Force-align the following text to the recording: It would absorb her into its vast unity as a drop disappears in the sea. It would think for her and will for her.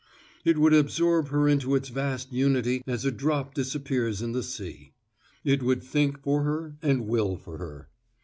It 0.43 0.57
would 0.57 0.73
absorb 0.73 1.27
her 1.27 1.47
into 1.47 1.75
its 1.75 1.89
vast 1.89 2.33
unity 2.33 2.81
as 2.87 3.05
a 3.05 3.11
drop 3.11 3.53
disappears 3.53 4.19
in 4.23 4.31
the 4.31 4.41
sea. 4.41 4.93
It 5.43 5.61
would 5.61 5.83
think 5.83 6.23
for 6.23 6.41
her 6.41 6.73
and 6.81 7.05
will 7.05 7.37
for 7.37 7.59
her. 7.59 7.87